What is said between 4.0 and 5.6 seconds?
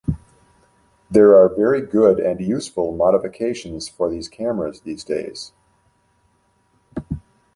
these cameras these days.